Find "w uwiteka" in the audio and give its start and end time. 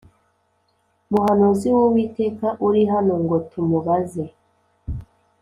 1.75-2.47